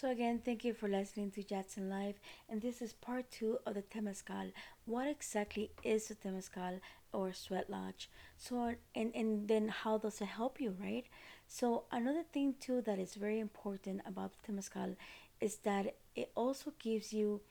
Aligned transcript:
So 0.00 0.10
again, 0.10 0.40
thank 0.42 0.64
you 0.64 0.72
for 0.72 0.88
listening 0.88 1.30
to 1.32 1.42
Jackson 1.42 1.90
Live, 1.90 2.14
and 2.48 2.62
this 2.62 2.80
is 2.80 2.94
part 2.94 3.30
two 3.30 3.58
of 3.66 3.74
the 3.74 3.82
Temazcal. 3.82 4.52
What 4.86 5.06
exactly 5.06 5.70
is 5.84 6.08
the 6.08 6.14
Temazcal 6.14 6.80
or 7.12 7.34
sweat 7.34 7.68
lodge? 7.68 8.08
So 8.38 8.74
and 8.94 9.14
and 9.14 9.46
then 9.46 9.68
how 9.68 9.98
does 9.98 10.22
it 10.22 10.28
help 10.38 10.58
you, 10.58 10.74
right? 10.80 11.04
So 11.46 11.84
another 11.92 12.22
thing 12.32 12.54
too 12.58 12.80
that 12.82 12.98
is 12.98 13.14
very 13.14 13.40
important 13.40 14.00
about 14.06 14.32
the 14.32 14.52
Temazcal 14.52 14.96
is 15.38 15.56
that 15.68 15.94
it 16.16 16.30
also 16.34 16.72
gives 16.78 17.12
you 17.12 17.42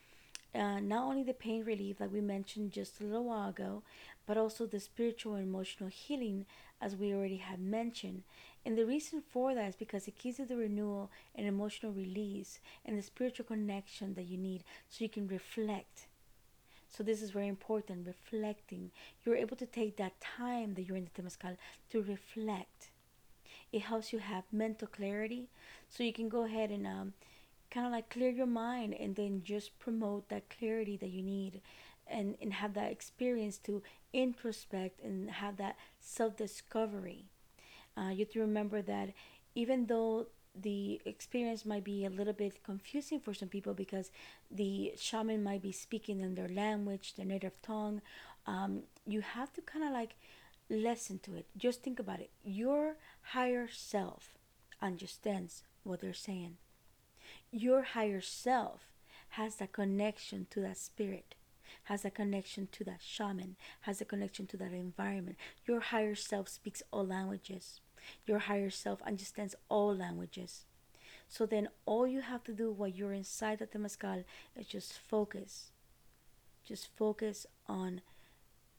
uh, 0.55 0.79
not 0.79 1.05
only 1.05 1.23
the 1.23 1.33
pain 1.33 1.63
relief 1.63 1.97
that 1.99 2.11
we 2.11 2.21
mentioned 2.21 2.71
just 2.71 2.99
a 2.99 3.03
little 3.03 3.25
while 3.25 3.49
ago, 3.49 3.83
but 4.25 4.37
also 4.37 4.65
the 4.65 4.79
spiritual 4.79 5.35
and 5.35 5.47
emotional 5.47 5.89
healing, 5.89 6.45
as 6.81 6.95
we 6.95 7.13
already 7.13 7.37
had 7.37 7.59
mentioned. 7.59 8.23
And 8.65 8.77
the 8.77 8.85
reason 8.85 9.21
for 9.21 9.53
that 9.55 9.69
is 9.69 9.75
because 9.75 10.07
it 10.07 10.17
gives 10.17 10.39
you 10.39 10.45
the 10.45 10.57
renewal 10.57 11.09
and 11.35 11.47
emotional 11.47 11.91
release 11.91 12.59
and 12.85 12.97
the 12.97 13.01
spiritual 13.01 13.45
connection 13.45 14.15
that 14.15 14.27
you 14.27 14.37
need 14.37 14.63
so 14.89 15.03
you 15.03 15.09
can 15.09 15.27
reflect. 15.27 16.07
So 16.89 17.03
this 17.03 17.21
is 17.21 17.31
very 17.31 17.47
important, 17.47 18.07
reflecting. 18.07 18.91
You're 19.23 19.35
able 19.35 19.55
to 19.57 19.65
take 19.65 19.97
that 19.97 20.19
time 20.19 20.73
that 20.73 20.83
you're 20.83 20.97
in 20.97 21.07
the 21.13 21.21
Temazcal 21.21 21.57
to 21.91 22.01
reflect. 22.01 22.89
It 23.71 23.83
helps 23.83 24.11
you 24.11 24.19
have 24.19 24.43
mental 24.51 24.87
clarity 24.87 25.49
so 25.87 26.03
you 26.03 26.13
can 26.13 26.29
go 26.29 26.43
ahead 26.43 26.71
and 26.71 26.87
um, 26.87 27.13
kind 27.69 27.85
of 27.85 27.91
like 27.91 28.09
clear 28.09 28.29
your 28.29 28.47
mind 28.47 28.95
and 28.95 29.15
then 29.15 29.43
just 29.43 29.77
promote 29.79 30.29
that 30.29 30.49
clarity 30.49 30.97
that 30.97 31.09
you 31.09 31.21
need 31.21 31.61
and, 32.07 32.35
and 32.41 32.53
have 32.53 32.73
that 32.73 32.91
experience 32.91 33.57
to 33.59 33.83
introspect 34.11 35.01
and 35.03 35.29
have 35.29 35.57
that 35.57 35.75
self 36.09 36.35
discovery. 36.37 37.25
Uh, 37.97 38.09
you 38.09 38.19
have 38.19 38.31
to 38.31 38.39
remember 38.39 38.81
that 38.81 39.09
even 39.55 39.87
though 39.87 40.27
the 40.55 41.01
experience 41.05 41.65
might 41.65 41.83
be 41.83 42.05
a 42.05 42.09
little 42.09 42.33
bit 42.33 42.63
confusing 42.63 43.19
for 43.19 43.33
some 43.33 43.49
people 43.49 43.73
because 43.73 44.11
the 44.49 44.93
shaman 44.97 45.43
might 45.43 45.61
be 45.61 45.71
speaking 45.71 46.21
in 46.21 46.35
their 46.35 46.49
language, 46.49 47.15
their 47.15 47.25
native 47.25 47.61
tongue, 47.61 48.01
um, 48.47 48.83
you 49.05 49.21
have 49.21 49.53
to 49.53 49.61
kind 49.61 49.85
of 49.85 49.91
like 49.91 50.15
listen 50.69 51.19
to 51.19 51.35
it. 51.35 51.45
Just 51.57 51.83
think 51.83 51.99
about 51.99 52.19
it. 52.19 52.31
Your 52.43 52.95
higher 53.21 53.67
self 53.71 54.37
understands 54.81 55.63
what 55.83 56.01
they're 56.01 56.13
saying 56.13 56.57
your 57.51 57.81
higher 57.83 58.21
self 58.21 58.81
has 59.29 59.55
that 59.55 59.71
connection 59.71 60.47
to 60.49 60.61
that 60.61 60.77
spirit 60.77 61.35
has 61.89 62.05
a 62.05 62.11
connection 62.11 62.67
to 62.71 62.83
that 62.83 63.01
shaman 63.01 63.55
has 63.81 63.99
a 63.99 64.05
connection 64.05 64.45
to 64.45 64.57
that 64.57 64.71
environment. 64.71 65.35
Your 65.67 65.79
higher 65.79 66.13
self 66.13 66.47
speaks 66.47 66.83
all 66.91 67.05
languages. 67.05 67.81
Your 68.27 68.39
higher 68.39 68.69
self 68.69 69.01
understands 69.01 69.55
all 69.69 69.95
languages. 69.95 70.65
So 71.27 71.45
then 71.47 71.69
all 71.85 72.07
you 72.07 72.21
have 72.21 72.43
to 72.43 72.53
do 72.53 72.71
while 72.71 72.89
you're 72.89 73.13
inside 73.13 73.57
the 73.57 73.65
temazcal 73.67 74.23
is 74.55 74.67
just 74.67 74.93
focus. 74.93 75.71
Just 76.63 76.87
focus 76.95 77.47
on 77.67 78.01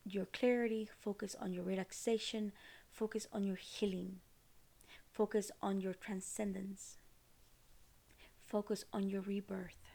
your 0.05 0.25
clarity 0.25 0.89
focus 0.99 1.37
on 1.39 1.53
your 1.53 1.63
relaxation 1.63 2.53
focus 2.91 3.27
on 3.33 3.45
your 3.45 3.57
healing. 3.57 4.21
Focus 5.13 5.51
on 5.61 5.81
your 5.81 5.95
transcendence. 5.95 6.97
Focus 8.47 8.85
on 8.93 9.09
your 9.11 9.21
rebirth. 9.21 9.90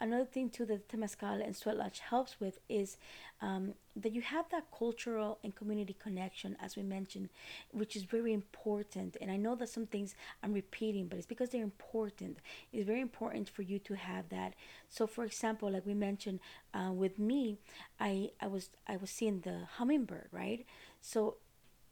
Another 0.00 0.24
thing 0.24 0.48
too 0.48 0.64
that 0.66 0.88
Temazcal 0.88 1.44
and 1.44 1.56
Sweat 1.56 1.76
Lodge 1.76 1.98
helps 1.98 2.38
with 2.38 2.58
is 2.68 2.96
um, 3.40 3.74
that 3.96 4.12
you 4.12 4.22
have 4.22 4.48
that 4.50 4.66
cultural 4.76 5.38
and 5.42 5.54
community 5.54 5.96
connection, 5.98 6.56
as 6.60 6.76
we 6.76 6.82
mentioned, 6.82 7.28
which 7.72 7.96
is 7.96 8.04
very 8.04 8.32
important. 8.32 9.16
And 9.20 9.30
I 9.30 9.36
know 9.36 9.56
that 9.56 9.68
some 9.68 9.86
things 9.86 10.14
I'm 10.42 10.52
repeating, 10.52 11.06
but 11.08 11.18
it's 11.18 11.26
because 11.26 11.50
they're 11.50 11.62
important. 11.62 12.38
It's 12.72 12.86
very 12.86 13.00
important 13.00 13.48
for 13.48 13.62
you 13.62 13.80
to 13.80 13.94
have 13.94 14.28
that. 14.28 14.54
So, 14.88 15.06
for 15.06 15.24
example, 15.24 15.70
like 15.72 15.84
we 15.84 15.94
mentioned, 15.94 16.38
uh, 16.72 16.92
with 16.92 17.18
me, 17.18 17.58
I 17.98 18.30
I 18.40 18.46
was 18.46 18.70
I 18.86 18.96
was 18.96 19.10
seeing 19.10 19.40
the 19.40 19.66
hummingbird, 19.78 20.28
right? 20.30 20.64
So, 21.00 21.36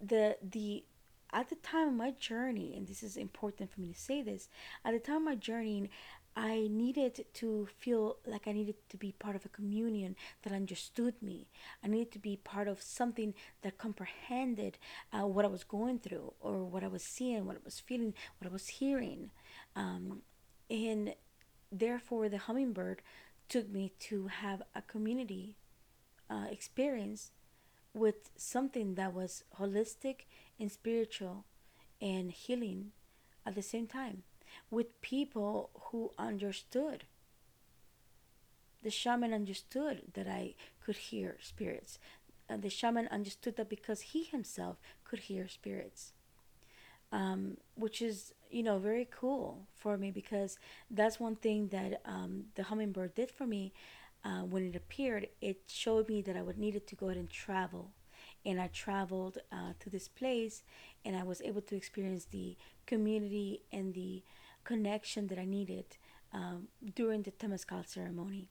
the 0.00 0.36
the 0.42 0.84
at 1.32 1.48
the 1.48 1.56
time 1.56 1.88
of 1.88 1.94
my 1.94 2.12
journey, 2.12 2.74
and 2.76 2.86
this 2.86 3.02
is 3.02 3.16
important 3.16 3.72
for 3.72 3.80
me 3.80 3.92
to 3.92 3.98
say 3.98 4.22
this, 4.22 4.48
at 4.84 4.92
the 4.92 5.00
time 5.00 5.16
of 5.16 5.22
my 5.22 5.34
journey, 5.34 5.90
I 6.36 6.68
needed 6.70 7.24
to 7.32 7.66
feel 7.78 8.18
like 8.26 8.46
I 8.46 8.52
needed 8.52 8.74
to 8.90 8.98
be 8.98 9.12
part 9.12 9.36
of 9.36 9.46
a 9.46 9.48
communion 9.48 10.16
that 10.42 10.52
understood 10.52 11.14
me. 11.22 11.48
I 11.82 11.88
needed 11.88 12.12
to 12.12 12.18
be 12.18 12.36
part 12.36 12.68
of 12.68 12.82
something 12.82 13.32
that 13.62 13.78
comprehended 13.78 14.76
uh, 15.14 15.26
what 15.26 15.46
I 15.46 15.48
was 15.48 15.64
going 15.64 15.98
through, 15.98 16.34
or 16.40 16.64
what 16.64 16.84
I 16.84 16.88
was 16.88 17.02
seeing, 17.02 17.46
what 17.46 17.56
I 17.56 17.64
was 17.64 17.80
feeling, 17.80 18.12
what 18.38 18.50
I 18.50 18.52
was 18.52 18.68
hearing. 18.68 19.30
Um, 19.74 20.20
and 20.68 21.14
therefore, 21.72 22.28
the 22.28 22.38
hummingbird 22.38 23.00
took 23.48 23.70
me 23.70 23.92
to 24.00 24.26
have 24.26 24.62
a 24.74 24.82
community 24.82 25.56
uh, 26.28 26.46
experience 26.50 27.30
with 27.94 28.28
something 28.36 28.94
that 28.96 29.14
was 29.14 29.42
holistic 29.58 30.26
and 30.60 30.70
spiritual 30.70 31.46
and 32.02 32.30
healing 32.30 32.92
at 33.46 33.54
the 33.54 33.62
same 33.62 33.86
time 33.86 34.22
with 34.70 35.00
people 35.00 35.70
who 35.90 36.10
understood. 36.18 37.04
The 38.82 38.90
shaman 38.90 39.32
understood 39.32 40.12
that 40.14 40.28
I 40.28 40.54
could 40.84 40.96
hear 40.96 41.36
spirits. 41.40 41.98
And 42.48 42.62
the 42.62 42.70
shaman 42.70 43.08
understood 43.08 43.56
that 43.56 43.68
because 43.68 44.00
he 44.00 44.24
himself 44.24 44.78
could 45.04 45.20
hear 45.20 45.48
spirits. 45.48 46.12
Um, 47.12 47.56
which 47.76 48.02
is, 48.02 48.34
you 48.50 48.62
know, 48.62 48.78
very 48.78 49.08
cool 49.10 49.66
for 49.74 49.96
me 49.96 50.10
because 50.10 50.58
that's 50.90 51.20
one 51.20 51.36
thing 51.36 51.68
that 51.68 52.00
um, 52.04 52.46
the 52.56 52.64
hummingbird 52.64 53.14
did 53.14 53.30
for 53.30 53.46
me 53.46 53.72
uh, 54.24 54.40
when 54.42 54.66
it 54.66 54.76
appeared. 54.76 55.28
It 55.40 55.62
showed 55.68 56.08
me 56.08 56.20
that 56.22 56.36
I 56.36 56.42
would 56.42 56.58
needed 56.58 56.86
to 56.88 56.96
go 56.96 57.06
ahead 57.06 57.18
and 57.18 57.30
travel 57.30 57.92
and 58.44 58.60
I 58.60 58.68
traveled 58.68 59.38
uh, 59.52 59.72
to 59.80 59.90
this 59.90 60.08
place 60.08 60.62
and 61.04 61.16
I 61.16 61.22
was 61.22 61.40
able 61.42 61.62
to 61.62 61.76
experience 61.76 62.26
the 62.26 62.56
community 62.86 63.62
and 63.72 63.94
the 63.94 64.22
connection 64.66 65.28
that 65.28 65.38
I 65.38 65.44
needed 65.44 65.86
um, 66.32 66.68
during 66.94 67.22
the 67.22 67.30
Temazcal 67.30 67.86
ceremony. 67.86 68.48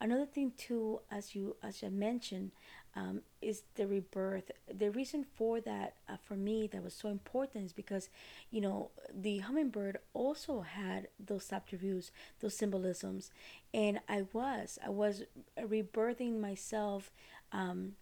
Another 0.00 0.26
thing 0.26 0.52
too, 0.56 1.00
as 1.10 1.34
you 1.34 1.56
as 1.62 1.82
I 1.84 1.88
mentioned, 1.88 2.50
um, 2.96 3.22
is 3.40 3.62
the 3.76 3.86
rebirth. 3.86 4.50
The 4.82 4.90
reason 4.90 5.24
for 5.36 5.60
that, 5.60 5.94
uh, 6.08 6.16
for 6.26 6.34
me, 6.34 6.68
that 6.72 6.82
was 6.82 6.94
so 6.94 7.08
important 7.08 7.66
is 7.66 7.72
because, 7.72 8.08
you 8.50 8.60
know, 8.60 8.90
the 9.14 9.38
hummingbird 9.38 9.98
also 10.12 10.62
had 10.62 11.08
those 11.24 11.52
attributes, 11.52 12.10
those 12.40 12.56
symbolisms, 12.56 13.30
and 13.72 14.00
I 14.08 14.26
was, 14.32 14.78
I 14.84 14.90
was 14.90 15.22
rebirthing 15.56 16.40
myself 16.40 17.12
um, 17.52 17.92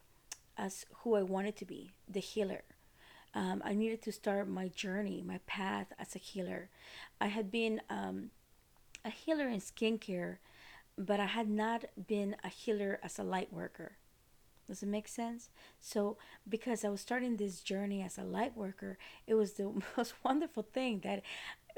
as 0.56 0.86
who 1.00 1.14
I 1.14 1.22
wanted 1.22 1.56
to 1.56 1.64
be, 1.66 1.92
the 2.08 2.20
healer. 2.20 2.62
Um, 3.34 3.62
I 3.64 3.74
needed 3.74 4.02
to 4.02 4.12
start 4.12 4.48
my 4.48 4.68
journey, 4.68 5.22
my 5.26 5.38
path 5.46 5.92
as 5.98 6.14
a 6.14 6.18
healer. 6.18 6.68
I 7.20 7.28
had 7.28 7.50
been 7.50 7.80
um, 7.88 8.30
a 9.04 9.10
healer 9.10 9.48
in 9.48 9.60
skincare, 9.60 10.38
but 10.98 11.20
I 11.20 11.26
had 11.26 11.48
not 11.48 11.84
been 12.06 12.36
a 12.42 12.48
healer 12.48 12.98
as 13.02 13.18
a 13.18 13.24
light 13.24 13.52
worker. 13.52 13.92
Does 14.66 14.82
it 14.84 14.88
make 14.88 15.08
sense? 15.08 15.50
So, 15.80 16.16
because 16.48 16.84
I 16.84 16.90
was 16.90 17.00
starting 17.00 17.36
this 17.36 17.60
journey 17.60 18.02
as 18.02 18.16
a 18.16 18.22
light 18.22 18.56
worker, 18.56 18.98
it 19.26 19.34
was 19.34 19.54
the 19.54 19.72
most 19.96 20.14
wonderful 20.24 20.62
thing 20.62 21.00
that 21.00 21.22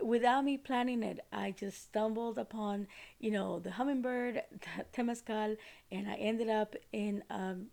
without 0.02 0.44
me 0.44 0.56
planning 0.58 1.02
it, 1.02 1.20
I 1.32 1.52
just 1.52 1.82
stumbled 1.82 2.38
upon, 2.38 2.86
you 3.18 3.30
know, 3.30 3.58
the 3.58 3.72
hummingbird, 3.72 4.42
the 4.50 4.84
temazcal, 4.92 5.56
and 5.90 6.08
I 6.08 6.14
ended 6.14 6.48
up 6.48 6.76
in 6.92 7.22
um, 7.30 7.66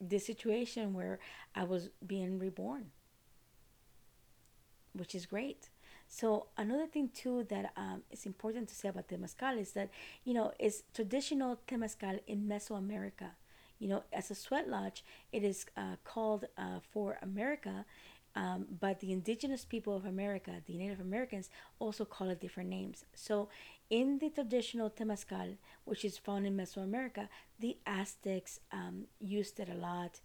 this 0.00 0.26
situation 0.26 0.94
where 0.94 1.18
I 1.54 1.64
was 1.64 1.90
being 2.06 2.38
reborn, 2.38 2.90
which 5.00 5.14
is 5.14 5.24
great. 5.24 5.70
So 6.06 6.46
another 6.58 6.86
thing 6.86 7.08
too 7.22 7.46
that 7.48 7.72
um, 7.76 8.02
is 8.10 8.26
important 8.26 8.68
to 8.68 8.74
say 8.74 8.88
about 8.88 9.08
temazcal 9.08 9.58
is 9.58 9.72
that 9.72 9.88
you 10.24 10.34
know 10.34 10.52
it's 10.58 10.82
traditional 10.92 11.58
temazcal 11.66 12.20
in 12.26 12.46
Mesoamerica. 12.52 13.30
You 13.78 13.88
know, 13.88 14.02
as 14.12 14.30
a 14.30 14.34
sweat 14.34 14.68
lodge, 14.68 15.02
it 15.32 15.42
is 15.42 15.64
uh, 15.74 15.96
called 16.04 16.44
uh, 16.58 16.80
for 16.92 17.16
America, 17.22 17.86
um, 18.36 18.66
but 18.78 19.00
the 19.00 19.10
indigenous 19.10 19.64
people 19.64 19.96
of 19.96 20.04
America, 20.04 20.52
the 20.66 20.76
Native 20.76 21.00
Americans, 21.00 21.48
also 21.78 22.04
call 22.04 22.28
it 22.28 22.40
different 22.40 22.68
names. 22.68 23.06
So 23.14 23.48
in 23.88 24.18
the 24.18 24.28
traditional 24.28 24.90
temazcal, 24.90 25.56
which 25.84 26.04
is 26.04 26.18
found 26.18 26.46
in 26.46 26.56
Mesoamerica, 26.56 27.28
the 27.58 27.78
Aztecs 27.86 28.60
um, 28.70 29.06
used 29.18 29.58
it 29.58 29.68
a 29.68 29.74
lot, 29.74 30.20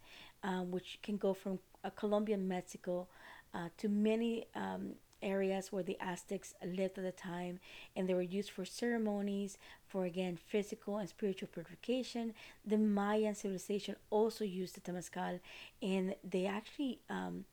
um, 0.45 0.71
which 0.71 0.99
can 1.01 1.17
go 1.17 1.33
from 1.33 1.59
uh, 1.83 1.89
Colombia, 1.89 2.37
Mexico, 2.37 3.07
uh, 3.53 3.69
to 3.77 3.89
many 3.89 4.45
um, 4.55 4.91
areas 5.21 5.71
where 5.71 5.83
the 5.83 5.97
Aztecs 5.99 6.53
lived 6.63 6.97
at 6.97 7.03
the 7.03 7.11
time, 7.11 7.59
and 7.95 8.07
they 8.07 8.13
were 8.13 8.21
used 8.21 8.51
for 8.51 8.63
ceremonies, 8.63 9.57
for 9.87 10.05
again 10.05 10.37
physical 10.37 10.97
and 10.97 11.09
spiritual 11.09 11.49
purification. 11.51 12.33
The 12.65 12.77
Mayan 12.77 13.33
civilization 13.33 13.95
also 14.11 14.43
used 14.43 14.75
the 14.75 14.81
temazcal, 14.81 15.39
and 15.81 16.15
they 16.23 16.45
actually 16.45 16.99
um, 17.09 17.45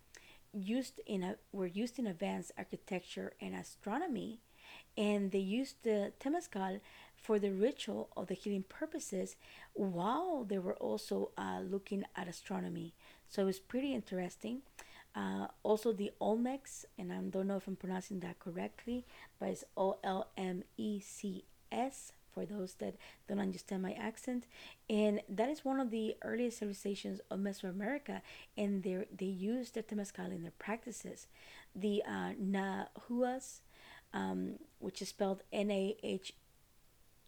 used 0.53 1.01
in 1.07 1.23
a 1.23 1.37
were 1.53 1.67
used 1.67 1.99
in 1.99 2.07
advanced 2.07 2.53
architecture 2.59 3.33
and 3.41 3.55
astronomy 3.55 4.39
and 4.97 5.31
they 5.31 5.39
used 5.39 5.77
the 5.83 6.13
temazcal 6.21 6.81
for 7.23 7.39
the 7.39 7.53
ritual 7.53 8.09
of 8.17 8.27
the 8.27 8.35
healing 8.35 8.65
purposes 8.69 9.37
while 9.75 10.45
they 10.45 10.59
were 10.59 10.75
also 10.75 11.31
uh, 11.39 11.61
looking 11.63 12.05
at 12.17 12.29
astronomy. 12.29 12.93
So 13.29 13.43
it 13.43 13.47
was 13.47 13.61
pretty 13.61 13.95
interesting. 13.95 14.63
Uh, 15.15 15.47
also, 15.63 15.93
the 15.93 16.11
Olmecs, 16.21 16.85
and 16.99 17.13
I 17.13 17.17
don't 17.17 17.47
know 17.47 17.57
if 17.57 17.67
I'm 17.69 17.77
pronouncing 17.77 18.21
that 18.21 18.39
correctly, 18.39 19.05
but 19.39 19.51
it's 19.51 19.65
O 19.77 19.99
L 20.03 20.29
M 20.37 20.65
E 20.77 21.01
C 21.01 21.45
S 21.71 22.13
for 22.33 22.47
those 22.47 22.75
that 22.75 22.95
don't 23.29 23.39
understand 23.39 23.83
my 23.83 23.93
accent. 23.93 24.47
And 24.89 25.21
that 25.29 25.51
is 25.51 25.67
one 25.67 25.81
of 25.81 25.91
the 25.91 26.17
earliest 26.23 26.59
civilizations 26.59 27.21
of 27.31 27.41
Mesoamerica, 27.41 28.23
and 28.57 28.83
they 28.83 29.05
they 29.15 29.27
use 29.27 29.71
the 29.71 29.83
temazcal 29.83 30.31
in 30.31 30.43
their 30.43 30.59
practices. 30.59 31.27
The 31.77 32.03
uh, 32.09 32.33
Nahuas, 32.41 33.61
um, 34.15 34.55
which 34.79 35.03
is 35.03 35.11
spelled 35.11 35.43
N 35.53 35.71
A 35.71 35.95
H 36.03 36.33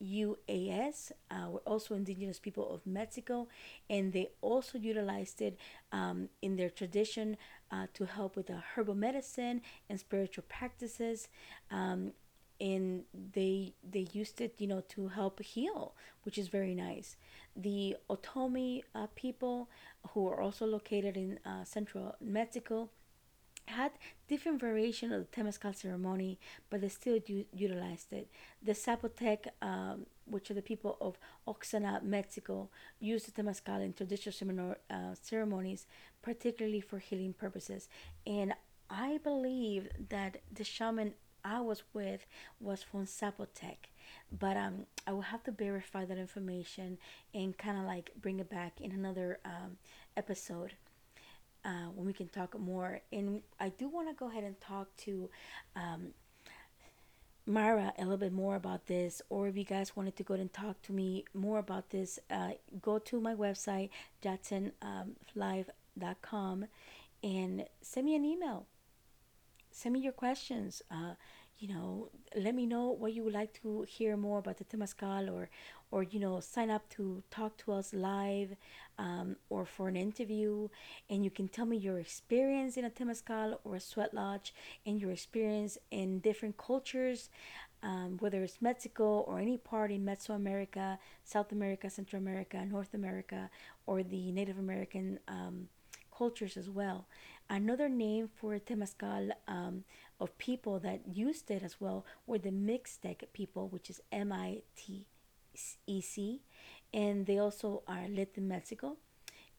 UAS 0.04 1.12
uh, 1.30 1.50
were 1.50 1.62
also 1.66 1.94
indigenous 1.94 2.38
people 2.38 2.72
of 2.74 2.86
Mexico, 2.86 3.48
and 3.88 4.12
they 4.12 4.28
also 4.40 4.78
utilized 4.78 5.40
it 5.40 5.58
um, 5.92 6.28
in 6.42 6.56
their 6.56 6.70
tradition 6.70 7.36
uh, 7.70 7.86
to 7.94 8.04
help 8.04 8.36
with 8.36 8.46
the 8.46 8.62
herbal 8.74 8.94
medicine 8.94 9.62
and 9.88 9.98
spiritual 9.98 10.44
practices. 10.48 11.28
Um, 11.70 12.12
and 12.60 13.04
they 13.34 13.74
they 13.82 14.06
used 14.12 14.40
it, 14.40 14.54
you 14.58 14.66
know, 14.66 14.82
to 14.88 15.08
help 15.08 15.42
heal, 15.42 15.94
which 16.22 16.38
is 16.38 16.48
very 16.48 16.74
nice. 16.74 17.16
The 17.56 17.96
Otomi 18.08 18.82
uh, 18.94 19.08
people, 19.14 19.68
who 20.10 20.28
are 20.28 20.40
also 20.40 20.66
located 20.66 21.16
in 21.16 21.40
uh, 21.44 21.64
central 21.64 22.14
Mexico, 22.20 22.90
had 23.66 23.92
different 24.28 24.60
variation 24.60 25.12
of 25.12 25.20
the 25.20 25.42
Temazcal 25.42 25.74
ceremony, 25.74 26.38
but 26.70 26.80
they 26.80 26.88
still 26.88 27.18
u- 27.26 27.46
utilized 27.52 28.12
it. 28.12 28.28
The 28.62 28.72
Zapotec, 28.72 29.46
um, 29.62 30.06
which 30.26 30.50
are 30.50 30.54
the 30.54 30.62
people 30.62 30.96
of 31.00 31.18
Oaxaca, 31.46 32.00
Mexico, 32.02 32.68
used 33.00 33.26
the 33.32 33.42
Temazcal 33.42 33.84
in 33.84 33.92
traditional 33.92 34.74
uh, 34.90 35.14
ceremonies, 35.20 35.86
particularly 36.22 36.80
for 36.80 36.98
healing 36.98 37.32
purposes. 37.32 37.88
And 38.26 38.54
I 38.90 39.18
believe 39.22 39.88
that 40.10 40.38
the 40.52 40.64
shaman 40.64 41.14
I 41.44 41.60
was 41.60 41.82
with 41.92 42.26
was 42.60 42.82
from 42.82 43.04
Zapotec. 43.04 43.76
But 44.38 44.56
um, 44.56 44.86
I 45.06 45.12
will 45.12 45.22
have 45.22 45.42
to 45.44 45.50
verify 45.50 46.04
that 46.04 46.18
information 46.18 46.98
and 47.34 47.56
kind 47.56 47.78
of 47.78 47.84
like 47.84 48.12
bring 48.20 48.40
it 48.40 48.50
back 48.50 48.80
in 48.80 48.92
another 48.92 49.38
um, 49.44 49.76
episode 50.16 50.74
uh, 51.64 51.88
when 51.94 52.06
we 52.06 52.12
can 52.12 52.28
talk 52.28 52.58
more. 52.58 53.00
And 53.12 53.42
I 53.58 53.70
do 53.70 53.88
want 53.88 54.08
to 54.08 54.14
go 54.14 54.28
ahead 54.28 54.44
and 54.44 54.60
talk 54.60 54.94
to 54.98 55.30
um, 55.76 56.12
Mara 57.46 57.92
a 57.98 58.02
little 58.02 58.16
bit 58.16 58.32
more 58.32 58.56
about 58.56 58.86
this, 58.86 59.20
or 59.28 59.48
if 59.48 59.56
you 59.56 59.64
guys 59.64 59.94
wanted 59.94 60.16
to 60.16 60.22
go 60.22 60.32
and 60.34 60.50
talk 60.52 60.80
to 60.82 60.92
me 60.92 61.24
more 61.34 61.58
about 61.58 61.90
this, 61.90 62.18
uh, 62.30 62.52
go 62.80 62.98
to 62.98 63.20
my 63.20 63.34
website, 63.34 63.90
jacksonlive.com, 64.22 66.64
and 67.22 67.66
send 67.82 68.06
me 68.06 68.14
an 68.14 68.24
email. 68.24 68.66
Send 69.70 69.92
me 69.92 70.00
your 70.00 70.12
questions. 70.12 70.80
Uh, 70.90 71.14
you 71.58 71.68
know, 71.68 72.10
let 72.36 72.54
me 72.54 72.66
know 72.66 72.90
what 72.90 73.12
you 73.12 73.22
would 73.24 73.34
like 73.34 73.52
to 73.62 73.84
hear 73.88 74.16
more 74.16 74.38
about 74.38 74.58
the 74.58 74.64
Temazcal 74.64 75.32
or, 75.32 75.48
or 75.94 76.02
you 76.02 76.18
know, 76.18 76.40
sign 76.40 76.70
up 76.76 76.84
to 76.96 77.22
talk 77.30 77.56
to 77.56 77.70
us 77.78 77.94
live 77.94 78.50
um, 78.98 79.36
or 79.48 79.64
for 79.64 79.86
an 79.86 79.94
interview. 80.08 80.68
And 81.08 81.24
you 81.24 81.30
can 81.30 81.46
tell 81.46 81.66
me 81.66 81.76
your 81.76 81.98
experience 82.00 82.76
in 82.76 82.84
a 82.84 82.90
Temazcal 82.90 83.58
or 83.62 83.76
a 83.76 83.80
sweat 83.90 84.12
lodge 84.12 84.52
and 84.84 85.00
your 85.00 85.12
experience 85.12 85.78
in 85.92 86.18
different 86.18 86.56
cultures, 86.56 87.30
um, 87.84 88.16
whether 88.18 88.42
it's 88.42 88.60
Mexico 88.60 89.06
or 89.28 89.38
any 89.38 89.56
part 89.56 89.92
in 89.92 90.04
Mesoamerica, 90.04 90.98
South 91.22 91.52
America, 91.52 91.88
Central 91.88 92.20
America, 92.20 92.58
North 92.76 92.92
America, 92.92 93.48
or 93.86 94.02
the 94.02 94.32
Native 94.32 94.58
American 94.58 95.20
um, 95.28 95.68
cultures 96.18 96.56
as 96.56 96.68
well. 96.68 97.06
Another 97.48 97.88
name 97.88 98.28
for 98.34 98.58
Temazcal 98.58 99.30
um, 99.46 99.84
of 100.18 100.36
people 100.38 100.80
that 100.80 101.00
used 101.06 101.52
it 101.52 101.62
as 101.62 101.80
well 101.80 102.04
were 102.26 102.38
the 102.38 102.50
Mixtec 102.50 103.18
people, 103.32 103.68
which 103.68 103.88
is 103.90 104.00
M 104.10 104.32
I 104.32 104.62
T 104.74 105.06
E 105.86 106.00
C, 106.00 106.42
and 106.92 107.26
they 107.26 107.38
also 107.38 107.82
are 107.86 108.08
lit 108.08 108.32
in 108.36 108.48
Mexico. 108.48 108.96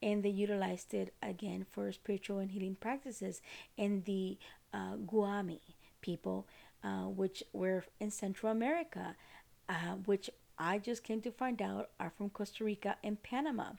And 0.01 0.21
they 0.23 0.29
utilized 0.29 0.93
it 0.93 1.13
again 1.23 1.65
for 1.71 1.91
spiritual 1.91 2.39
and 2.39 2.51
healing 2.51 2.75
practices. 2.75 3.41
And 3.77 4.03
the 4.05 4.37
uh, 4.73 4.97
Guaymí 4.97 5.61
people, 6.01 6.47
uh, 6.83 7.07
which 7.07 7.43
were 7.53 7.85
in 7.99 8.11
Central 8.11 8.51
America, 8.51 9.15
uh, 9.69 9.95
which 10.05 10.29
I 10.59 10.79
just 10.79 11.03
came 11.03 11.21
to 11.21 11.31
find 11.31 11.61
out 11.61 11.89
are 11.99 12.11
from 12.15 12.29
Costa 12.29 12.63
Rica 12.63 12.97
and 13.03 13.21
Panama 13.23 13.71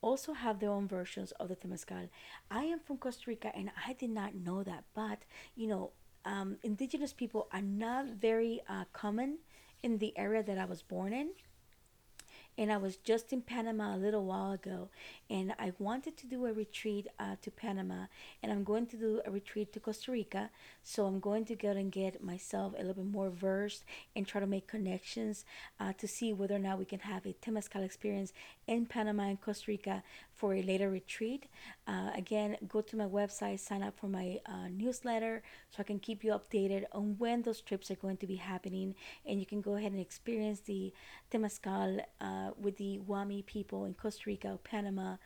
also 0.00 0.32
have 0.32 0.60
their 0.60 0.70
own 0.70 0.88
versions 0.88 1.32
of 1.32 1.48
the 1.48 1.56
temazcal. 1.56 2.08
I 2.50 2.64
am 2.64 2.80
from 2.80 2.98
Costa 2.98 3.24
Rica 3.26 3.54
and 3.54 3.70
I 3.86 3.92
did 3.92 4.10
not 4.10 4.34
know 4.34 4.62
that, 4.62 4.84
but 4.94 5.18
you 5.56 5.66
know, 5.66 5.90
um, 6.24 6.56
indigenous 6.62 7.12
people 7.12 7.48
are 7.52 7.62
not 7.62 8.06
very 8.06 8.60
uh, 8.68 8.84
common 8.92 9.38
in 9.82 9.98
the 9.98 10.16
area 10.16 10.42
that 10.42 10.58
I 10.58 10.64
was 10.64 10.82
born 10.82 11.12
in 11.12 11.30
and 12.58 12.72
I 12.72 12.76
was 12.76 12.96
just 12.96 13.32
in 13.32 13.42
Panama 13.42 13.94
a 13.94 13.98
little 13.98 14.24
while 14.24 14.52
ago, 14.52 14.88
and 15.28 15.54
I 15.58 15.72
wanted 15.78 16.16
to 16.18 16.26
do 16.26 16.46
a 16.46 16.52
retreat 16.52 17.06
uh, 17.18 17.36
to 17.42 17.50
Panama, 17.50 18.06
and 18.42 18.50
I'm 18.50 18.64
going 18.64 18.86
to 18.86 18.96
do 18.96 19.20
a 19.24 19.30
retreat 19.30 19.72
to 19.72 19.80
Costa 19.80 20.12
Rica. 20.12 20.50
So 20.82 21.06
I'm 21.06 21.20
going 21.20 21.44
to 21.46 21.56
go 21.56 21.70
and 21.70 21.90
get 21.90 22.22
myself 22.22 22.74
a 22.74 22.78
little 22.78 22.94
bit 22.94 23.12
more 23.12 23.30
versed 23.30 23.84
and 24.14 24.26
try 24.26 24.40
to 24.40 24.46
make 24.46 24.66
connections 24.66 25.44
uh, 25.80 25.92
to 25.98 26.08
see 26.08 26.32
whether 26.32 26.54
or 26.54 26.60
not 26.60 26.78
we 26.78 26.84
can 26.84 27.00
have 27.00 27.26
a 27.26 27.34
Temazcal 27.34 27.84
experience 27.84 28.32
in 28.66 28.86
Panama 28.86 29.24
and 29.24 29.40
Costa 29.40 29.70
Rica 29.70 30.02
for 30.34 30.54
a 30.54 30.62
later 30.62 30.90
retreat. 30.90 31.46
Uh, 31.86 32.10
again, 32.14 32.56
go 32.68 32.80
to 32.80 32.96
my 32.96 33.06
website, 33.06 33.58
sign 33.58 33.82
up 33.82 33.98
for 33.98 34.06
my 34.06 34.38
uh, 34.46 34.68
newsletter 34.70 35.42
so 35.70 35.76
I 35.80 35.82
can 35.82 35.98
keep 35.98 36.22
you 36.22 36.32
updated 36.32 36.84
on 36.92 37.16
when 37.18 37.42
those 37.42 37.60
trips 37.60 37.90
are 37.90 37.96
going 37.96 38.18
to 38.18 38.26
be 38.26 38.36
happening, 38.36 38.94
and 39.26 39.40
you 39.40 39.46
can 39.46 39.60
go 39.60 39.74
ahead 39.76 39.92
and 39.92 40.00
experience 40.00 40.60
the 40.60 40.92
Temazcal 41.30 42.00
uh, 42.20 42.45
with 42.56 42.76
the 42.76 43.00
Guaymí 43.08 43.44
people 43.46 43.84
in 43.84 43.94
Costa 43.94 44.24
Rica, 44.26 44.58
Panama, 44.64 45.16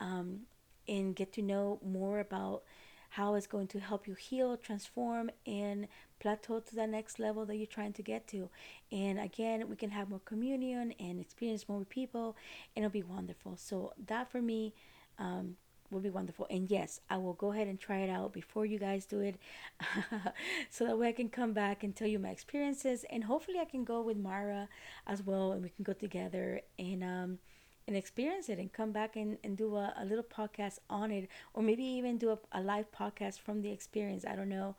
um, 0.00 0.40
and 0.86 1.14
get 1.14 1.32
to 1.34 1.42
know 1.42 1.78
more 1.84 2.20
about 2.20 2.62
how 3.10 3.34
it's 3.34 3.46
going 3.46 3.66
to 3.68 3.80
help 3.80 4.06
you 4.06 4.14
heal, 4.14 4.56
transform, 4.56 5.30
and 5.46 5.88
plateau 6.20 6.60
to 6.60 6.74
the 6.74 6.86
next 6.86 7.18
level 7.18 7.46
that 7.46 7.56
you're 7.56 7.66
trying 7.66 7.92
to 7.94 8.02
get 8.02 8.26
to. 8.28 8.50
And 8.92 9.18
again, 9.18 9.68
we 9.68 9.76
can 9.76 9.90
have 9.90 10.10
more 10.10 10.20
communion 10.24 10.92
and 11.00 11.20
experience 11.20 11.68
more 11.68 11.84
people, 11.84 12.36
and 12.76 12.84
it'll 12.84 12.92
be 12.92 13.02
wonderful. 13.02 13.56
So, 13.56 13.94
that 14.06 14.30
for 14.30 14.42
me, 14.42 14.74
um, 15.18 15.56
will 15.90 16.00
be 16.00 16.10
wonderful. 16.10 16.46
And 16.50 16.70
yes, 16.70 17.00
I 17.08 17.16
will 17.16 17.34
go 17.34 17.52
ahead 17.52 17.68
and 17.68 17.78
try 17.78 17.98
it 17.98 18.10
out 18.10 18.32
before 18.32 18.66
you 18.66 18.78
guys 18.78 19.06
do 19.06 19.20
it 19.20 19.36
so 20.70 20.84
that 20.84 20.98
way 20.98 21.08
I 21.08 21.12
can 21.12 21.28
come 21.28 21.52
back 21.52 21.82
and 21.82 21.94
tell 21.94 22.08
you 22.08 22.18
my 22.18 22.30
experiences. 22.30 23.04
And 23.10 23.24
hopefully, 23.24 23.58
I 23.58 23.64
can 23.64 23.84
go 23.84 24.02
with 24.02 24.16
Mara 24.16 24.68
as 25.06 25.22
well 25.22 25.52
and 25.52 25.62
we 25.62 25.70
can 25.70 25.84
go 25.84 25.92
together 25.92 26.60
and, 26.78 27.02
um, 27.02 27.38
and 27.86 27.96
experience 27.96 28.48
it 28.48 28.58
and 28.58 28.72
come 28.72 28.92
back 28.92 29.16
and, 29.16 29.38
and 29.42 29.56
do 29.56 29.76
a, 29.76 29.94
a 29.98 30.04
little 30.04 30.24
podcast 30.24 30.78
on 30.90 31.10
it 31.10 31.28
or 31.54 31.62
maybe 31.62 31.82
even 31.82 32.18
do 32.18 32.30
a, 32.30 32.38
a 32.52 32.60
live 32.60 32.90
podcast 32.92 33.40
from 33.40 33.62
the 33.62 33.70
experience. 33.70 34.24
I 34.26 34.36
don't 34.36 34.50
know. 34.50 34.76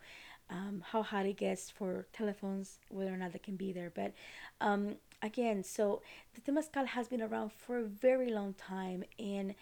Um, 0.51 0.83
how 0.83 1.03
hot 1.03 1.27
it 1.27 1.37
gets 1.37 1.69
for 1.69 2.07
telephones, 2.11 2.79
whether 2.89 3.13
or 3.13 3.17
not 3.17 3.33
they 3.33 3.39
can 3.39 3.55
be 3.55 3.71
there. 3.71 3.91
But 3.93 4.13
um, 4.61 4.95
again, 5.21 5.63
so 5.63 6.01
the 6.33 6.41
Temazcal 6.41 6.87
has 6.87 7.07
been 7.07 7.21
around 7.21 7.51
for 7.51 7.77
a 7.77 7.83
very 7.83 8.31
long 8.31 8.55
time, 8.55 9.03
and 9.19 9.53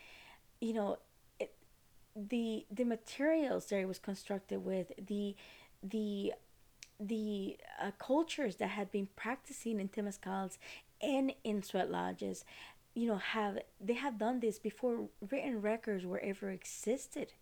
you 0.62 0.74
know, 0.74 0.98
the 2.18 2.66
the 2.72 2.84
materials 2.84 3.68
that 3.68 3.78
it 3.78 3.88
was 3.88 4.00
constructed 4.00 4.66
with, 4.66 4.92
the 5.08 5.36
the 5.84 6.34
the 7.00 7.58
uh, 7.80 7.92
cultures 8.00 8.56
that 8.56 8.70
had 8.70 8.92
been 8.92 9.08
practicing 9.16 9.80
in 9.80 9.88
temazcals 9.88 10.58
and 11.00 11.32
in 11.44 11.62
sweat 11.62 11.92
lodges, 11.92 12.44
you 12.96 13.08
know, 13.08 13.18
have 13.18 13.60
they 13.80 13.94
have 13.94 14.18
done 14.18 14.40
this 14.40 14.58
before 14.58 15.10
written 15.30 15.62
records 15.62 16.06
were 16.06 16.20
ever 16.20 16.50
existed. 16.50 17.34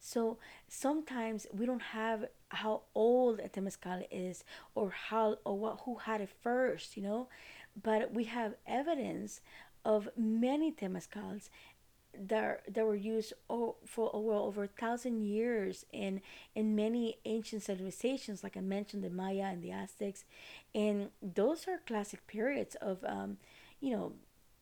So 0.00 0.38
sometimes 0.68 1.46
we 1.52 1.64
don't 1.64 1.82
have 1.82 2.26
how 2.48 2.82
old 2.94 3.38
a 3.38 3.48
temazcal 3.48 4.06
is 4.10 4.44
or 4.74 4.90
how 4.90 5.38
or 5.44 5.56
what 5.56 5.80
who 5.84 5.96
had 5.96 6.20
it 6.20 6.30
first, 6.42 6.96
you 6.96 7.02
know, 7.02 7.28
but 7.80 8.12
we 8.12 8.24
have 8.24 8.54
evidence 8.66 9.40
of 9.84 10.08
many 10.16 10.72
temazcals 10.72 11.48
that 12.26 12.62
that 12.72 12.84
were 12.86 12.94
used 12.94 13.32
for 13.48 14.10
well 14.14 14.44
over 14.44 14.64
a 14.64 14.68
thousand 14.68 15.22
years 15.22 15.86
in 15.92 16.20
in 16.54 16.74
many 16.74 17.18
ancient 17.24 17.62
civilizations, 17.62 18.42
like 18.42 18.56
I 18.56 18.60
mentioned, 18.60 19.04
the 19.04 19.10
Maya 19.10 19.50
and 19.52 19.62
the 19.62 19.72
Aztecs, 19.72 20.24
and 20.74 21.10
those 21.22 21.68
are 21.68 21.78
classic 21.86 22.26
periods 22.26 22.74
of 22.76 23.04
um, 23.04 23.38
you 23.80 23.90
know, 23.96 24.12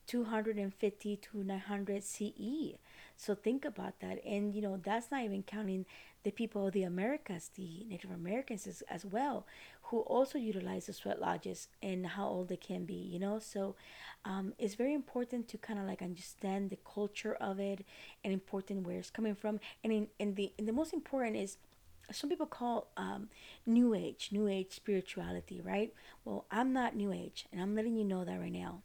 two 0.07 0.25
hundred 0.25 0.57
and 0.59 0.75
fifty 0.75 1.17
to 1.17 1.43
nine 1.43 1.61
hundred 1.61 2.05
CE. 2.05 2.77
So 3.17 3.35
think 3.35 3.65
about 3.65 4.01
that, 4.01 4.23
and 4.25 4.55
you 4.55 4.63
know 4.63 4.79
that's 4.83 5.11
not 5.11 5.25
even 5.25 5.43
counting 5.43 5.87
the 6.23 6.33
people 6.33 6.67
of 6.67 6.73
the 6.73 6.83
Americas, 6.83 7.51
the 7.55 7.87
Native 7.89 8.11
Americans 8.11 8.67
as, 8.67 8.83
as 8.91 9.05
well, 9.05 9.47
who 9.87 10.00
also 10.00 10.37
utilize 10.37 10.87
the 10.87 10.93
sweat 10.93 11.21
lodges 11.21 11.69
and 11.83 12.07
how 12.07 12.26
old 12.26 12.49
they 12.49 12.57
can 12.57 12.85
be, 12.85 12.95
you 12.95 13.19
know? 13.19 13.38
So 13.38 13.76
um, 14.25 14.52
it's 14.59 14.75
very 14.75 14.95
important 14.95 15.49
to 15.49 15.59
kind 15.59 15.78
of 15.78 15.87
like 15.87 16.02
understand 16.02 16.71
the 16.71 16.78
culture 16.95 17.35
of 17.40 17.61
it 17.61 17.85
and 18.25 18.33
important 18.33 18.87
where 18.87 18.99
it's 18.99 19.11
coming 19.11 19.37
from. 19.37 19.61
And 19.85 19.93
in, 19.93 20.09
in 20.19 20.35
the 20.35 20.52
the 20.59 20.73
most 20.73 20.93
important 20.93 21.37
is 21.37 21.59
some 22.11 22.31
people 22.31 22.47
call 22.47 22.88
um, 22.97 23.28
new 23.64 23.95
age, 23.95 24.31
new 24.33 24.49
age 24.49 24.73
spirituality, 24.73 25.61
right? 25.61 25.93
Well, 26.25 26.47
I'm 26.50 26.73
not 26.73 26.95
new 26.95 27.12
age, 27.12 27.47
and 27.52 27.61
I'm 27.61 27.75
letting 27.75 27.97
you 27.97 28.05
know 28.05 28.25
that 28.25 28.38
right 28.38 28.52
now. 28.52 28.83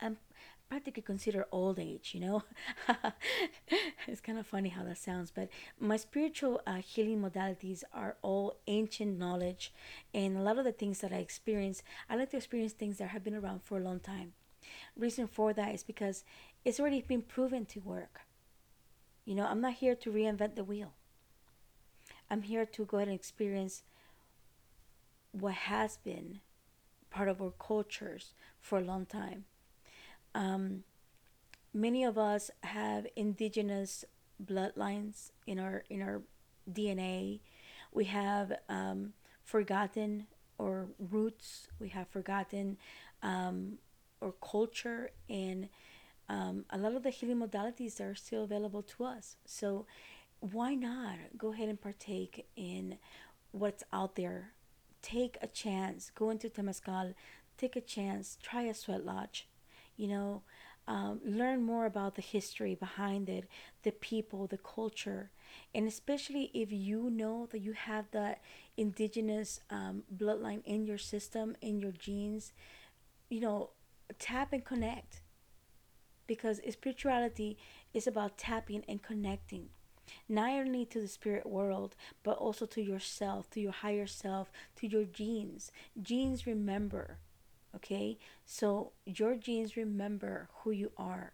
I'm 0.00 0.16
practically 0.72 1.02
consider 1.02 1.44
old 1.52 1.78
age, 1.78 2.12
you 2.14 2.20
know? 2.20 2.42
it's 4.08 4.22
kind 4.22 4.38
of 4.38 4.46
funny 4.46 4.70
how 4.70 4.82
that 4.82 4.96
sounds, 4.96 5.30
but 5.30 5.50
my 5.78 5.98
spiritual 5.98 6.62
uh, 6.66 6.76
healing 6.76 7.20
modalities 7.20 7.84
are 7.92 8.16
all 8.22 8.56
ancient 8.66 9.18
knowledge. 9.18 9.70
And 10.14 10.34
a 10.34 10.40
lot 10.40 10.58
of 10.58 10.64
the 10.64 10.72
things 10.72 11.00
that 11.00 11.12
I 11.12 11.16
experience, 11.16 11.82
I 12.08 12.16
like 12.16 12.30
to 12.30 12.38
experience 12.38 12.72
things 12.72 12.96
that 12.96 13.08
have 13.08 13.22
been 13.22 13.34
around 13.34 13.62
for 13.62 13.76
a 13.76 13.82
long 13.82 14.00
time. 14.00 14.32
Reason 14.96 15.26
for 15.26 15.52
that 15.52 15.74
is 15.74 15.82
because 15.82 16.24
it's 16.64 16.80
already 16.80 17.02
been 17.02 17.20
proven 17.20 17.66
to 17.66 17.80
work. 17.80 18.20
You 19.26 19.34
know, 19.34 19.44
I'm 19.44 19.60
not 19.60 19.74
here 19.74 19.94
to 19.94 20.10
reinvent 20.10 20.56
the 20.56 20.64
wheel. 20.64 20.94
I'm 22.30 22.40
here 22.40 22.64
to 22.64 22.86
go 22.86 22.96
ahead 22.96 23.08
and 23.08 23.14
experience 23.14 23.82
what 25.32 25.52
has 25.52 25.98
been 25.98 26.40
part 27.10 27.28
of 27.28 27.42
our 27.42 27.52
cultures 27.58 28.32
for 28.58 28.78
a 28.78 28.82
long 28.82 29.04
time 29.04 29.44
um, 30.34 30.84
many 31.74 32.04
of 32.04 32.18
us 32.18 32.50
have 32.62 33.06
indigenous 33.16 34.04
bloodlines 34.44 35.30
in 35.46 35.58
our 35.58 35.84
in 35.88 36.02
our 36.02 36.22
DNA. 36.70 37.40
We 37.92 38.04
have 38.04 38.52
um, 38.68 39.12
forgotten 39.44 40.26
our 40.60 40.86
roots. 40.98 41.68
We 41.78 41.88
have 41.88 42.08
forgotten 42.08 42.78
um, 43.22 43.78
our 44.20 44.32
culture, 44.32 45.10
and 45.28 45.68
um, 46.28 46.64
a 46.70 46.78
lot 46.78 46.94
of 46.94 47.02
the 47.02 47.10
healing 47.10 47.38
modalities 47.38 48.00
are 48.00 48.14
still 48.14 48.44
available 48.44 48.82
to 48.82 49.04
us. 49.04 49.36
So, 49.44 49.86
why 50.40 50.74
not 50.74 51.16
go 51.36 51.52
ahead 51.52 51.68
and 51.68 51.80
partake 51.80 52.46
in 52.56 52.98
what's 53.50 53.84
out 53.92 54.16
there? 54.16 54.52
Take 55.02 55.36
a 55.42 55.48
chance. 55.48 56.10
Go 56.14 56.30
into 56.30 56.48
Temazcal. 56.48 57.14
Take 57.58 57.76
a 57.76 57.80
chance. 57.80 58.38
Try 58.40 58.62
a 58.62 58.74
sweat 58.74 59.04
lodge 59.04 59.48
you 59.96 60.08
know, 60.08 60.42
um, 60.88 61.20
learn 61.24 61.62
more 61.62 61.86
about 61.86 62.16
the 62.16 62.22
history 62.22 62.74
behind 62.74 63.28
it, 63.28 63.48
the 63.82 63.92
people, 63.92 64.46
the 64.46 64.58
culture, 64.58 65.30
and 65.74 65.86
especially 65.86 66.50
if 66.54 66.72
you 66.72 67.08
know 67.10 67.46
that 67.52 67.60
you 67.60 67.72
have 67.72 68.06
that 68.10 68.40
indigenous 68.76 69.60
um, 69.70 70.02
bloodline 70.14 70.64
in 70.64 70.84
your 70.86 70.98
system, 70.98 71.56
in 71.60 71.78
your 71.78 71.92
genes, 71.92 72.52
you 73.28 73.40
know, 73.40 73.70
tap 74.18 74.52
and 74.52 74.64
connect. 74.64 75.22
Because 76.26 76.60
spirituality 76.70 77.58
is 77.92 78.06
about 78.06 78.38
tapping 78.38 78.84
and 78.88 79.02
connecting 79.02 79.68
not 80.28 80.50
only 80.50 80.84
to 80.86 81.00
the 81.00 81.08
spirit 81.08 81.46
world, 81.46 81.94
but 82.22 82.36
also 82.36 82.66
to 82.66 82.82
yourself, 82.82 83.48
to 83.50 83.60
your 83.60 83.72
higher 83.72 84.06
self, 84.06 84.50
to 84.76 84.86
your 84.86 85.04
genes. 85.04 85.70
Genes 86.00 86.46
remember. 86.46 87.18
Okay? 87.74 88.18
So 88.44 88.92
your 89.04 89.34
genes 89.36 89.76
remember 89.76 90.48
who 90.62 90.70
you 90.70 90.92
are. 90.96 91.32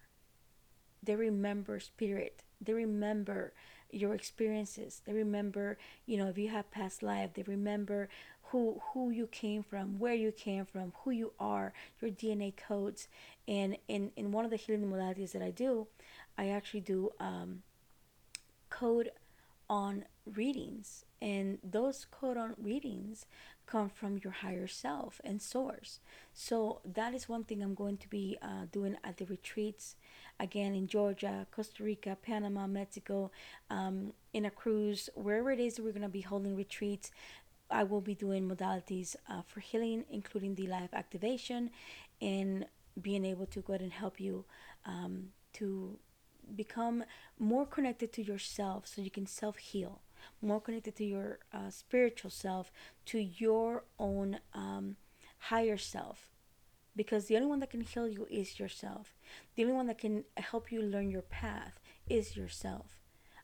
They 1.02 1.16
remember 1.16 1.80
spirit. 1.80 2.42
They 2.60 2.72
remember 2.72 3.52
your 3.90 4.14
experiences. 4.14 5.00
They 5.06 5.12
remember, 5.12 5.78
you 6.06 6.18
know, 6.18 6.28
if 6.28 6.38
you 6.38 6.48
have 6.48 6.70
past 6.70 7.02
life, 7.02 7.30
they 7.34 7.42
remember 7.42 8.08
who 8.50 8.80
who 8.92 9.10
you 9.10 9.26
came 9.26 9.62
from, 9.62 9.98
where 9.98 10.14
you 10.14 10.32
came 10.32 10.64
from, 10.64 10.92
who 11.02 11.10
you 11.10 11.32
are, 11.38 11.72
your 12.00 12.10
DNA 12.10 12.54
codes. 12.56 13.08
And 13.46 13.76
in, 13.88 14.10
in 14.16 14.32
one 14.32 14.44
of 14.44 14.50
the 14.50 14.56
healing 14.56 14.90
modalities 14.90 15.32
that 15.32 15.42
I 15.42 15.50
do, 15.50 15.86
I 16.36 16.48
actually 16.48 16.80
do 16.80 17.12
um, 17.20 17.62
code 18.70 19.10
on 19.68 20.04
readings. 20.26 21.04
And 21.20 21.58
those 21.62 22.06
code 22.10 22.36
on 22.36 22.54
readings 22.56 23.26
come 23.66 23.88
from 23.90 24.18
your 24.22 24.32
higher 24.32 24.66
self 24.66 25.20
and 25.24 25.42
source. 25.42 26.00
So 26.32 26.80
that 26.84 27.14
is 27.14 27.28
one 27.28 27.44
thing 27.44 27.62
I'm 27.62 27.74
going 27.74 27.98
to 27.98 28.08
be 28.08 28.38
uh, 28.40 28.66
doing 28.72 28.96
at 29.04 29.18
the 29.18 29.26
retreats 29.26 29.96
again 30.40 30.74
in 30.74 30.86
Georgia, 30.86 31.46
Costa 31.50 31.82
Rica, 31.82 32.16
Panama, 32.22 32.66
Mexico, 32.66 33.30
um, 33.68 34.12
in 34.32 34.46
a 34.46 34.50
cruise, 34.50 35.10
wherever 35.14 35.50
it 35.50 35.60
is 35.60 35.78
we're 35.78 35.92
going 35.92 36.02
to 36.02 36.08
be 36.08 36.22
holding 36.22 36.56
retreats. 36.56 37.10
I 37.70 37.84
will 37.84 38.00
be 38.00 38.14
doing 38.14 38.48
modalities 38.48 39.16
uh, 39.28 39.42
for 39.46 39.60
healing, 39.60 40.04
including 40.10 40.54
the 40.54 40.66
life 40.68 40.94
activation 40.94 41.70
and 42.22 42.64
being 43.00 43.24
able 43.24 43.46
to 43.46 43.60
go 43.60 43.74
ahead 43.74 43.82
and 43.82 43.92
help 43.92 44.18
you 44.18 44.44
um, 44.86 45.28
to 45.54 45.98
become 46.64 47.04
more 47.38 47.64
connected 47.64 48.12
to 48.12 48.22
yourself 48.22 48.86
so 48.86 49.00
you 49.00 49.10
can 49.10 49.26
self 49.26 49.56
heal 49.56 50.02
more 50.40 50.60
connected 50.60 50.96
to 50.96 51.04
your 51.04 51.38
uh, 51.52 51.70
spiritual 51.70 52.30
self, 52.30 52.70
to 53.06 53.18
your 53.18 53.84
own 53.98 54.40
um, 54.54 54.96
higher 55.38 55.76
self. 55.76 56.30
Because 56.96 57.26
the 57.26 57.36
only 57.36 57.48
one 57.48 57.60
that 57.60 57.70
can 57.70 57.82
heal 57.82 58.08
you 58.08 58.26
is 58.30 58.58
yourself. 58.58 59.14
The 59.54 59.62
only 59.62 59.74
one 59.74 59.86
that 59.86 59.98
can 59.98 60.24
help 60.36 60.72
you 60.72 60.82
learn 60.82 61.10
your 61.10 61.22
path 61.22 61.78
is 62.08 62.36
yourself. 62.36 62.98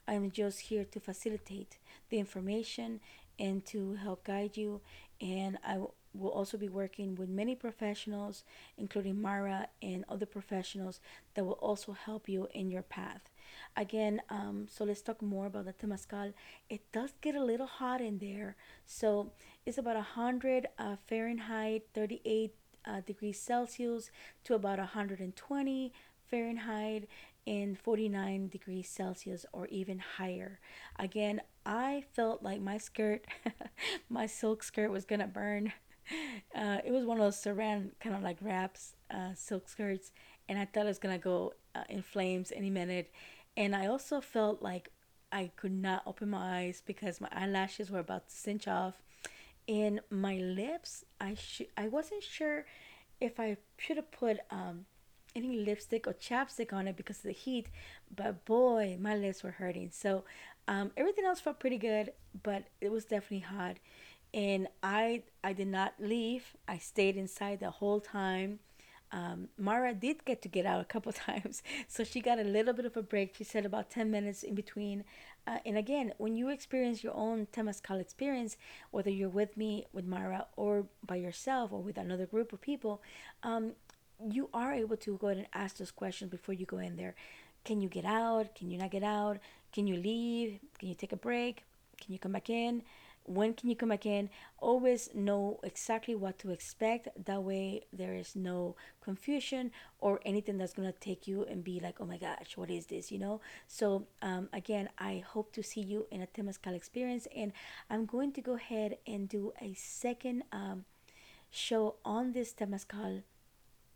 I'm 0.08 0.30
just 0.30 0.60
here 0.60 0.84
to 0.84 1.00
facilitate 1.00 1.78
the 2.10 2.18
information 2.18 3.00
and 3.38 3.64
to 3.66 3.94
help 3.94 4.24
guide 4.24 4.56
you. 4.56 4.80
And 5.20 5.58
I 5.64 5.78
will 6.14 6.30
also 6.30 6.56
be 6.56 6.68
working 6.68 7.14
with 7.16 7.28
many 7.28 7.54
professionals, 7.54 8.44
including 8.78 9.20
Mara 9.20 9.68
and 9.82 10.04
other 10.08 10.26
professionals, 10.26 11.00
that 11.34 11.44
will 11.44 11.52
also 11.54 11.92
help 11.92 12.28
you 12.28 12.48
in 12.52 12.70
your 12.70 12.82
path. 12.82 13.30
Again, 13.76 14.22
um, 14.30 14.66
so 14.70 14.84
let's 14.84 15.02
talk 15.02 15.20
more 15.20 15.46
about 15.46 15.64
the 15.66 15.72
Temazcal. 15.72 16.32
It 16.70 16.80
does 16.92 17.12
get 17.20 17.34
a 17.34 17.44
little 17.44 17.66
hot 17.66 18.00
in 18.00 18.18
there. 18.18 18.56
So 18.86 19.32
it's 19.66 19.78
about 19.78 19.96
100 19.96 20.68
uh, 20.78 20.96
Fahrenheit, 21.06 21.84
38 21.94 22.54
uh, 22.84 23.00
degrees 23.00 23.38
Celsius 23.38 24.10
to 24.44 24.54
about 24.54 24.78
120 24.78 25.92
Fahrenheit 26.26 27.08
in 27.46 27.74
49 27.74 28.48
degrees 28.48 28.88
Celsius 28.88 29.44
or 29.52 29.66
even 29.66 29.98
higher. 29.98 30.58
Again, 30.98 31.40
I 31.66 32.04
felt 32.12 32.42
like 32.42 32.60
my 32.60 32.78
skirt, 32.78 33.24
my 34.08 34.26
silk 34.26 34.62
skirt 34.62 34.90
was 34.90 35.04
gonna 35.04 35.26
burn. 35.26 35.72
Uh, 36.54 36.78
it 36.84 36.92
was 36.92 37.04
one 37.04 37.18
of 37.18 37.24
those 37.24 37.38
sarong 37.38 37.90
kind 37.98 38.14
of 38.14 38.22
like 38.22 38.36
wraps, 38.40 38.94
uh, 39.10 39.30
silk 39.34 39.68
skirts, 39.68 40.12
and 40.48 40.56
I 40.56 40.64
thought 40.66 40.84
it 40.84 40.88
was 40.88 41.00
gonna 41.00 41.18
go 41.18 41.52
uh, 41.74 41.82
in 41.88 42.00
flames 42.00 42.52
any 42.54 42.70
minute. 42.70 43.10
And 43.56 43.74
I 43.74 43.86
also 43.88 44.20
felt 44.20 44.62
like 44.62 44.90
I 45.32 45.50
could 45.56 45.72
not 45.72 46.02
open 46.06 46.30
my 46.30 46.60
eyes 46.60 46.80
because 46.86 47.20
my 47.20 47.28
eyelashes 47.32 47.90
were 47.90 47.98
about 47.98 48.28
to 48.28 48.36
cinch 48.36 48.68
off. 48.68 49.02
And 49.68 50.00
my 50.10 50.36
lips 50.36 51.04
I 51.20 51.34
should 51.34 51.68
I 51.76 51.88
wasn't 51.88 52.22
sure 52.22 52.66
if 53.20 53.40
I 53.40 53.56
should 53.78 53.96
have 53.96 54.10
put 54.12 54.38
um 54.50 54.86
any 55.34 55.58
lipstick 55.58 56.06
or 56.06 56.12
chapstick 56.12 56.72
on 56.72 56.86
it 56.86 56.96
because 56.96 57.18
of 57.18 57.24
the 57.24 57.32
heat 57.32 57.68
but 58.14 58.44
boy 58.44 58.96
my 59.00 59.16
lips 59.16 59.42
were 59.42 59.52
hurting. 59.52 59.90
So 59.90 60.24
um, 60.68 60.92
everything 60.96 61.24
else 61.24 61.40
felt 61.40 61.60
pretty 61.60 61.78
good 61.78 62.12
but 62.42 62.64
it 62.80 62.90
was 62.92 63.04
definitely 63.04 63.40
hot 63.40 63.76
and 64.34 64.68
I 64.82 65.22
I 65.42 65.54
did 65.54 65.68
not 65.68 65.94
leave 65.98 66.54
I 66.68 66.76
stayed 66.78 67.16
inside 67.16 67.60
the 67.60 67.70
whole 67.70 68.00
time 68.00 68.58
um, 69.14 69.48
Mara 69.56 69.94
did 69.94 70.24
get 70.24 70.42
to 70.42 70.48
get 70.48 70.66
out 70.66 70.80
a 70.80 70.84
couple 70.84 71.12
times, 71.28 71.62
so 71.86 72.02
she 72.02 72.20
got 72.20 72.40
a 72.40 72.42
little 72.42 72.74
bit 72.74 72.84
of 72.84 72.96
a 72.96 73.02
break. 73.02 73.36
She 73.36 73.44
said 73.44 73.64
about 73.64 73.88
10 73.88 74.10
minutes 74.10 74.42
in 74.42 74.56
between. 74.56 75.04
Uh, 75.46 75.58
and 75.64 75.78
again, 75.78 76.12
when 76.18 76.34
you 76.34 76.48
experience 76.48 77.04
your 77.04 77.14
own 77.14 77.46
Temazcal 77.52 78.00
experience, 78.00 78.56
whether 78.90 79.10
you're 79.10 79.28
with 79.28 79.56
me, 79.56 79.86
with 79.92 80.04
Mara, 80.04 80.46
or 80.56 80.86
by 81.06 81.14
yourself, 81.14 81.70
or 81.72 81.80
with 81.80 81.96
another 81.96 82.26
group 82.26 82.52
of 82.52 82.60
people, 82.60 83.00
um, 83.44 83.72
you 84.30 84.48
are 84.52 84.72
able 84.72 84.96
to 84.96 85.16
go 85.18 85.28
ahead 85.28 85.38
and 85.38 85.46
ask 85.54 85.76
those 85.76 85.92
questions 85.92 86.30
before 86.30 86.54
you 86.54 86.66
go 86.66 86.78
in 86.78 86.96
there. 86.96 87.14
Can 87.64 87.80
you 87.80 87.88
get 87.88 88.04
out? 88.04 88.54
Can 88.56 88.70
you 88.70 88.78
not 88.78 88.90
get 88.90 89.04
out? 89.04 89.38
Can 89.72 89.86
you 89.86 89.96
leave? 89.96 90.58
Can 90.78 90.88
you 90.88 90.94
take 90.94 91.12
a 91.12 91.16
break? 91.16 91.62
Can 92.02 92.12
you 92.12 92.18
come 92.18 92.32
back 92.32 92.50
in? 92.50 92.82
When 93.26 93.54
can 93.54 93.70
you 93.70 93.76
come 93.76 93.88
back 93.88 94.06
in? 94.06 94.28
Always 94.58 95.10
know 95.14 95.58
exactly 95.62 96.14
what 96.14 96.38
to 96.40 96.50
expect. 96.50 97.08
That 97.24 97.42
way 97.42 97.86
there 97.92 98.14
is 98.14 98.36
no 98.36 98.76
confusion 99.02 99.70
or 100.00 100.20
anything 100.24 100.58
that's 100.58 100.74
going 100.74 100.92
to 100.92 100.98
take 100.98 101.26
you 101.26 101.44
and 101.44 101.64
be 101.64 101.80
like 101.80 102.00
oh 102.00 102.04
my 102.04 102.18
gosh 102.18 102.56
what 102.56 102.70
is 102.70 102.86
this? 102.86 103.10
you 103.10 103.18
know? 103.18 103.40
So 103.66 104.06
um, 104.22 104.48
again 104.52 104.88
i 104.98 105.22
hope 105.26 105.52
to 105.52 105.62
see 105.62 105.80
you 105.80 106.06
in 106.10 106.22
a 106.22 106.26
temazcal 106.26 106.74
experience 106.74 107.26
and 107.34 107.52
i'm 107.90 108.06
going 108.06 108.32
to 108.32 108.40
go 108.40 108.54
ahead 108.54 108.98
and 109.06 109.28
do 109.28 109.52
a 109.60 109.74
second 109.74 110.42
um, 110.52 110.84
show 111.50 111.96
on 112.04 112.32
this 112.32 112.52
temazcal 112.52 113.22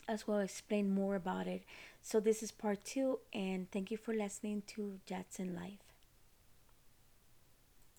as 0.06 0.26
well 0.26 0.38
explain 0.38 0.90
more 0.90 1.14
about 1.14 1.46
it. 1.46 1.62
So 2.02 2.18
this 2.18 2.42
is 2.42 2.50
part 2.50 2.84
two 2.84 3.18
and 3.32 3.70
thank 3.70 3.90
you 3.90 3.98
for 3.98 4.14
listening 4.14 4.62
to 4.68 4.98
Jackson 5.06 5.54
Live 5.54 5.87